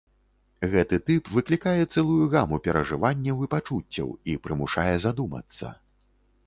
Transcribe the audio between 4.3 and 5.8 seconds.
і прымушае задумацца.